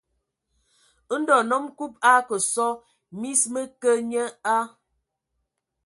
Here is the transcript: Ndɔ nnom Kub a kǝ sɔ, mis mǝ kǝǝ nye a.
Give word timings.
Ndɔ 1.19 1.35
nnom 1.41 1.65
Kub 1.77 1.93
a 2.11 2.13
kǝ 2.27 2.37
sɔ, 2.53 2.67
mis 3.19 3.41
mǝ 3.53 3.61
kǝǝ 3.81 3.93
nye 4.09 4.23
a. 4.55 4.57